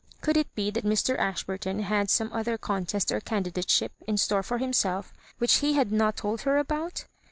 [0.21, 1.15] Gould it be that Mr.
[1.19, 5.91] Asbburton had some other contest or candidate ship in store for himself which he had
[5.91, 7.05] not told her about